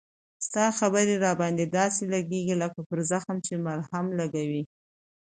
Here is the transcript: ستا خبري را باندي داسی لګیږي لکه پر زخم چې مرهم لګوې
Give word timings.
ستا 0.45 0.65
خبري 0.79 1.15
را 1.23 1.31
باندي 1.39 1.65
داسی 1.75 2.03
لګیږي 2.13 2.55
لکه 2.63 2.79
پر 2.89 2.99
زخم 3.11 3.37
چې 3.45 3.53
مرهم 3.65 4.05
لګوې 4.19 4.63